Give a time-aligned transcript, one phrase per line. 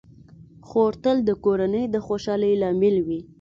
[0.67, 3.19] خور تل د کورنۍ د خوشحالۍ لامل وي.